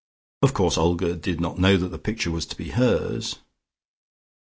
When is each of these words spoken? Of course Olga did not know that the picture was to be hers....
Of 0.41 0.55
course 0.55 0.79
Olga 0.79 1.15
did 1.15 1.39
not 1.39 1.59
know 1.59 1.77
that 1.77 1.89
the 1.89 1.99
picture 1.99 2.31
was 2.31 2.47
to 2.47 2.57
be 2.57 2.69
hers.... 2.71 3.35